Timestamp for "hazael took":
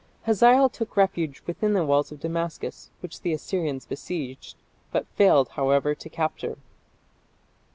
0.23-0.97